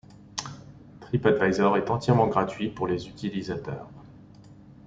[1.01, 3.87] TripAdvisor est entièrement gratuit pour les utilisateurs.